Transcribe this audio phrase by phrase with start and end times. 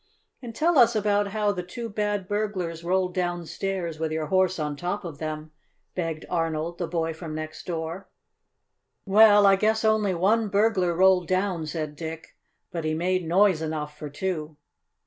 [0.41, 4.75] "And tell us about how the two bad burglars rolled downstairs with your horse on
[4.75, 5.51] top of them,"
[5.93, 8.09] begged Arnold, the boy from next door.
[9.05, 12.35] "Well, I guess only one burglar rolled down," said Dick.
[12.71, 14.57] "But he made noise enough for two."